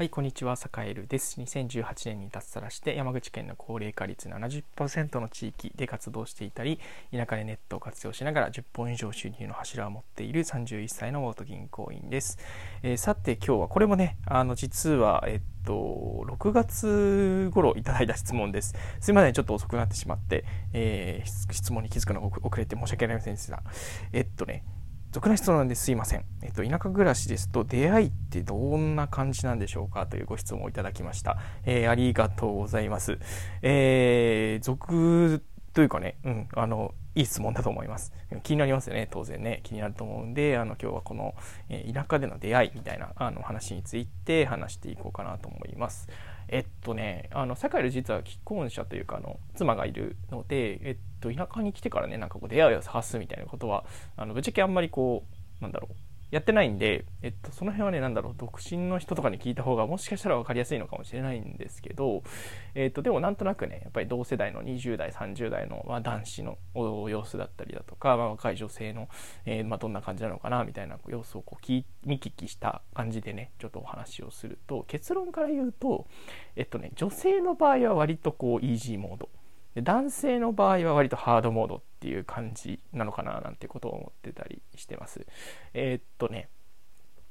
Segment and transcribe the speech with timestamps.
[0.00, 1.38] はい、こんにちは、サカエルです。
[1.42, 6.80] 2018年に脱サラして山口県の高齢化率70%の地域で活動していたり、
[7.12, 12.38] 田舎でネットを活用しながら10本以上収入の柱を持っている31歳の元銀行員です。
[12.82, 18.74] えー、さて今日はこれもね、あの実は、えっと、6月頃いただいた質問です。
[19.00, 23.62] すいません、ちょっと遅くなってしまって、えー、質問に気づくのが遅れて申し訳ありませんでした。
[24.14, 24.64] えっとね、
[25.12, 26.24] 俗な質問なんですいません。
[26.40, 31.36] えっと、田舎暮らしですと、出会いってどんな感じなんでしょうかというご質問をいただきました。
[31.64, 33.18] えー、ありがとうございます。
[33.60, 35.42] えー、俗
[35.72, 38.12] というかね、うん、あの、いい質問だと思います。
[38.42, 39.60] 気になりますよね、当然ね。
[39.64, 41.34] 気になると思うんで、あの、今日はこの、
[41.68, 46.08] えー、田舎での出会いみたいな、あの、話について話していこうかなと思います。
[46.48, 53.84] えっとね、あの、世界で実は既婚者というか、あの、妻がいるので、えっと、田舎に来てからね、なんかこう、出会いを探すみたいなことは、
[54.16, 55.24] あの、ぶっちゃけあんまりこ
[55.60, 55.94] う、なんだろう、
[56.30, 62.22] やってないんで、えっと、その辺はね、なんだろう、独身の人とかに聞いた方がもしかしたら分かりやすいのかもしれないんですけど、
[62.74, 69.08] えっと、でもなんとなくね、やっぱり同世代の20代、30代の、まあ、男子の様子だったりだとか、まあ、若い女性の、
[69.44, 76.06] えー、まあ、どんな感じなのかな、みたいな様子をこう聞見聞きした感じでね、ちょっとお話をすると、結論から言うと、
[76.54, 79.28] えっとね、女性の場合は割とこう、イージーモード。
[79.74, 85.26] で男性の場合は割とハードモードっていう感じなのかななんてことを思ってたりしてます。
[85.74, 86.48] えー、っとね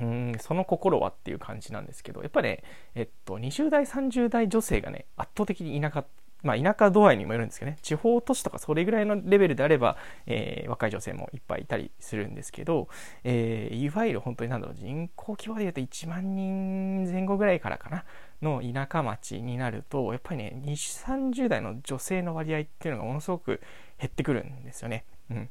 [0.00, 2.62] うんその心はっていう感じなんですけどやっぱね
[2.94, 6.04] えっと20代30代女性がね圧倒的に田舎
[6.42, 12.88] まあ、田舎度合いにもよるんですけどね地方都市とかそれぐらいのレベルであれば、えー、若い女性もいっぱいいたりするんですけど、
[13.24, 18.04] えー、いわゆる本当に何だろう人口規模でいうと1万人前後ぐらいからかな
[18.42, 23.60] の田舎町になるとやっぱりね20、30代の女性の割合っていうのがものすごく
[23.98, 25.04] 減ってくるんですよね。
[25.30, 25.50] うん、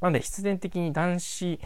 [0.00, 1.60] なので必然的に男子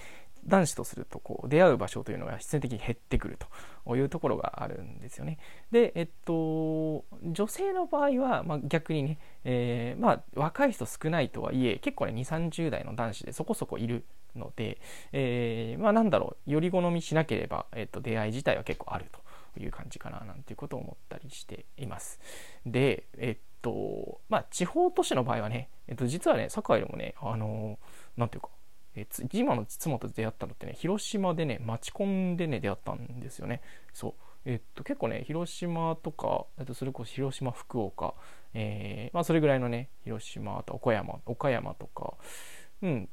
[0.46, 3.38] 男子とするとこう出会う場所というのが必然的に減ってくる
[3.86, 5.38] というところがあるんですよね。
[5.70, 14.04] で、えっと、女性の場合は、まあ、逆にね、えー、まあ、若い人少ないとはいえ結構ね2 3 0代の男子でそこそこいる
[14.36, 14.78] ので、
[15.12, 19.20] えー、まあなんだろうより好みしなければ、えっと、出会い自体は結構あると。
[19.60, 22.20] いう感じかななんていうことを思ったりしています。
[22.66, 27.78] で、えっと、まあ、地方都市の場合はね、えっと、実はね、堺でもね、あの、
[28.16, 28.48] なんていうか、
[28.96, 33.60] え今の妻と出会ったのってね広島でね町コンでね出会ったんですよね
[33.92, 34.12] そう
[34.44, 38.14] えっと結構ね広島とかえっとそれこそ広島福岡
[38.54, 42.14] えー、まあそれぐらいのね広島あと岡山岡山とか
[42.82, 43.08] うん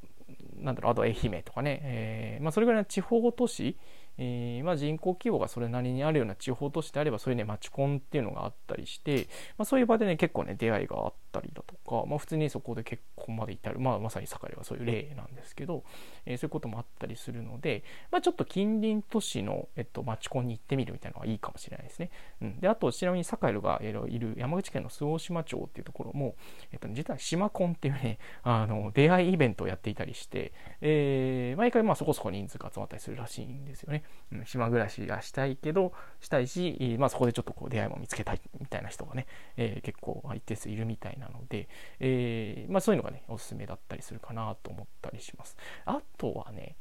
[0.59, 3.75] なんだろうあと愛媛とかね、えーまあ、それぐらいの地方都市
[4.17, 9.27] えー、まあ、人口規模がそれなりにあるような地方都市であればそういうね町コンっていうのがあったりして、
[9.57, 15.83] まあ、そういう場でね結構ね出会いがあったりだとか、まあ、普通にそこで結婚まで至る、まあ、まさに堺はそういう例なんですけど、
[16.25, 22.09] えー、そういうこともあったりするので、まあ、ちょっと近隣都市の、えっと、町コンに行ってみるみたいなのがいいかもしれないですね。
[22.41, 26.35] うん、であとちなみに堺がいる山口県の周防島町っていうところも、
[26.71, 34.03] えっと、実は島コンっていうね あの出会いイベントをやっていたりして、えー、毎回まあそこそこ人数が集まったりするらしいんですよね。
[34.31, 41.67] うん、島暮らしがしたいけどしたいし、まあ、そこでちょっとこう出会いも見つけたいみたいな人がね、えー、結構一定数いるみたいなので、
[41.99, 45.57] えー、まあ、そういうのがねおすすめだったりするかなと思ったりします。
[45.85, 46.75] あとはね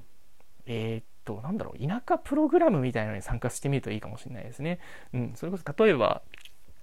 [0.67, 4.79] えー、っと、なんだろう、田舎プログラムみたいなのに参加してみるといいかもしれないですね。
[5.13, 6.23] うん、それこそ例えば、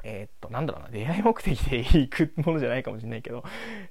[0.04, 3.44] えー、っと、なんだろうな、出会い目的で行くものじゃないかもしれないけど、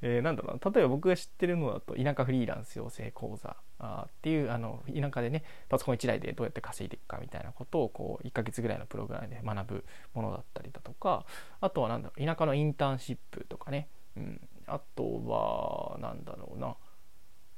[0.03, 11.27] えー、なんだろうな、例えば僕が知ってるのだと、田舎フリーランス養成講座あっていう、あの、田舎でね、パソコン1台でどうやって稼いでいくかみたいなことを、こう、1ヶ月ぐらいのプログラムで学ぶものだったりだとか、
[11.61, 16.77] あとはなんだろう、田舎のインターンシップとかね、うん、あとは、何だろうな、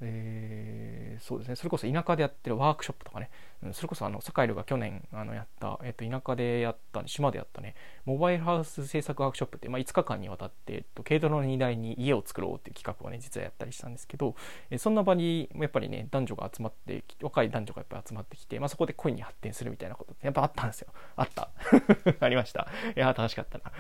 [0.01, 1.57] えー、そうですね。
[1.57, 3.31] それこそ田舎でやってるワークショップとかね、
[3.63, 7.75] うん、それこそあの坂井が去年あのやった、えっと、田舎でやった島でやったね。
[8.05, 14.37] モバイルハウス制作ワークショップって、まあ、5日間にわたって、えっと、軽トラの荷台に家を作ろうっていう企画をね実はやったりしたんですけど、
[14.71, 20.89] えー、そんな場にやっぱりね男女が集まって若い男女がやっぱり集まってきて、まあ、そこで恋に発展するみたいなことってやっぱあったんですよ。
[21.17, 21.51] あった。
[22.21, 22.69] ありました。
[22.97, 23.73] いや楽しかったな。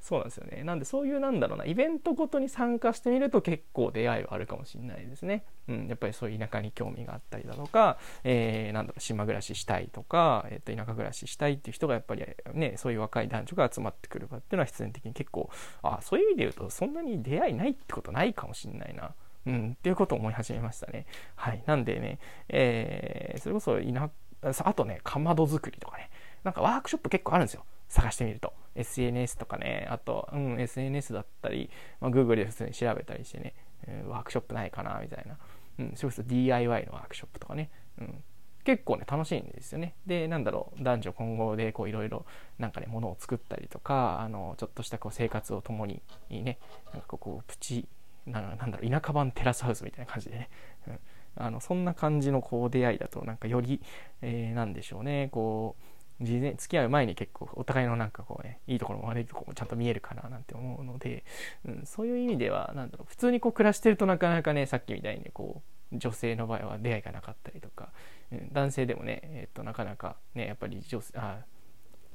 [0.00, 0.64] そうなんですよね。
[0.64, 5.25] なんでそういうなんだろうなイベントごとに参加してみると結構出会いはあるかもしれないですね。
[5.68, 12.24] うん、やっぱりそういう田舎に興味があったりだとか、えー、なんだろう島暮らししたいとか、えー、と田舎暮らししたいっていう人がやっぱり
[12.54, 15.50] ねそういう若い男女が集まってくる場っていうのは必然的に結構
[15.82, 19.14] あそういう意味で言うとそんなに出会いないってことないかもしれないな。
[19.46, 21.06] うん、っていうことを思い始めましたね。
[21.36, 21.62] はい。
[21.66, 22.18] なんでね、
[22.48, 24.10] えー、それこそ田
[24.42, 26.10] あとね、かまど作りとかね、
[26.44, 27.64] なんかワークショップ結構あるんですよ。
[27.88, 28.52] 探してみると。
[28.74, 31.70] SNS とかね、あと、うん、SNS だったり、
[32.00, 33.54] まあ、Google で普通に調べたりしてね、
[33.86, 35.36] え、ワークショップないかな、みたいな。
[35.78, 38.22] うん、それこそ DIY のワークショップとかね、うん、
[38.64, 39.94] 結構ね楽しいんですよね。
[40.06, 42.24] でなんだろう男女混合でこういろいろ
[42.58, 46.58] なんかねものを作ったりとかあのちょっとしたこう生活を共にね
[46.92, 47.86] なんかこうプチ
[48.26, 50.50] なんだろう田舎版テラスハウスみたいな感じでね、
[50.88, 50.98] うん、
[51.36, 53.80] あのそんな感じのこう出会いだとなんかより、
[54.20, 61.24] えー、なんでしょうねこう事前付き合う前に結構お互いのなんかこうねいいところも悪いところもちゃんと見えるかななんて思うので、
[61.66, 67.90] うん、そういう意味ではなんだろう普通にこう暮らしてるとなかなかねさっきみたいにこう女性の場合は出会いがなかったりとか、
[68.32, 71.40] うん、男性でもね、え、っとなかなかねやっぱり女性あ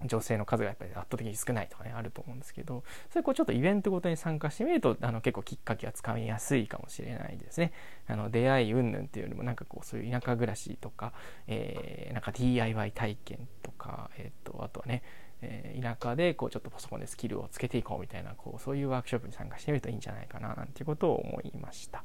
[0.06, 7.74] 女性の数がやっぱり圧倒的に少ないとかねあると思うんですけどそれこうちょっとイベントごとに参加してみるとあの結構きっかけはつかみやすいかもしれないですね
[8.08, 11.14] あの出会い云々っていうよりもなんかこうそういう田舎暮らしとか、
[11.48, 15.04] えー、なんか DIY 体験とか、えー、とあとはね
[15.42, 22.04] え田舎でこうちょっとパソコンでスキルをつけていこうみたいなこうそういうワークショップに参加してみるといいんじゃないかななんていうことを思いました。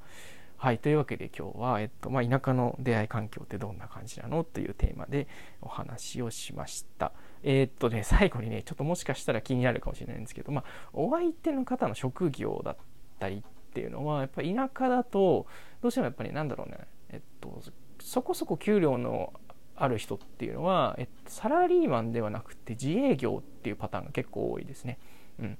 [0.59, 5.29] はい、というわけで今日は、えっとまあ、田舎の出会い環境ってどんな感じなのというテーマで
[5.61, 7.13] お話をしました。
[7.49, 12.77] えー、っとね、最後にね、ちょっともしかしたら気になるかもしれないんですけど、まあ、お相手の方の職業だっ
[13.21, 15.47] たりっていうのは、やっぱり田舎だと、
[15.81, 16.79] どうしてもやっぱりなんだろうね、
[17.11, 17.63] えっと、
[18.01, 19.33] そこそこ給料の
[19.77, 24.99] ある人っていうのは、えっと、サラリーマンではなくて自営業っていうパターンが結構多いですね。
[25.39, 25.47] うん。
[25.47, 25.57] やっ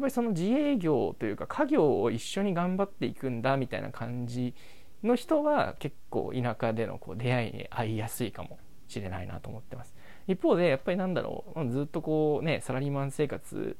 [0.00, 4.54] ぱりその自営業というか家業を一緒に頑張っていくんだみたいな感じ
[5.04, 8.58] の人は結構田舎でのこう出会いに合いやすいかも
[8.88, 9.94] しれないなと思ってます。
[10.28, 13.76] 一方でやっぱりなんだろうずっとこうねサラリーマン生活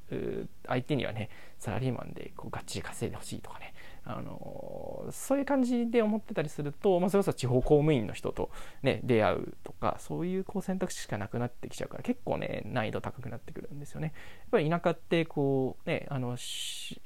[0.67, 1.29] 相手にはね
[1.59, 3.75] サラリーマンでこうがっちり稼いでほしいとかね
[4.05, 8.51] あのそういう感じで思ってたりすると、まあ、それこそ地方公務員の人と、
[8.83, 14.15] ね、出会うとかそういうこう選択肢しかなくなってきちゃうから結構ね難易度高くなってくるんですよね。
[14.39, 16.99] やっぱり田舎ってこうねあの仕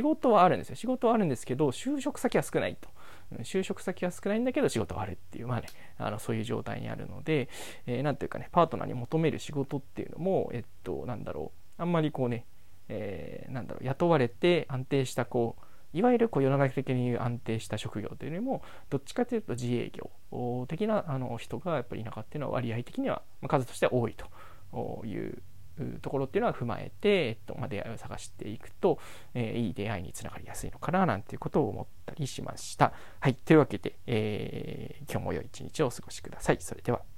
[0.00, 2.88] 事はあるんですよ仕事はあるんですけど就職先は少ないと。
[3.42, 5.68] 就職先は少ないんだけど仕事はあるっていうまあね
[5.98, 7.48] あのそういう状態にあるので
[7.86, 12.46] 何、えー、ていうかねパートナーに求める仕事っていうのもえっとなんだろうあんまりこうね、
[12.88, 15.64] えー、なんだろう雇われて安定したこう
[15.96, 25.38] いわゆるこう世の中的に安定した職業というよりもどっちかというと自営業的なあの人がやっぱり田舎っていうのは割合的には数としては多いという
[26.00, 28.98] ところっていうのは踏まえて、えっとまあ、出会いを探していくと、
[29.34, 32.92] えー、いい出会いにつながりやすいのかななんていうことを思ったりしました。
[33.20, 33.34] はい。
[33.34, 36.58] というわけで、えー、今日も良い一日をお過ごしください。
[36.60, 37.13] それでは。